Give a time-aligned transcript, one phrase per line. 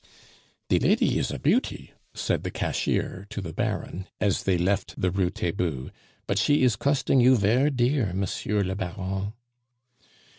[0.67, 5.11] "De lady is a beauty," said the cashier to the Baron, as they left the
[5.11, 5.91] Rue Taitbout,
[6.25, 9.33] "but she is costing you ver' dear, Monsieur le Baron."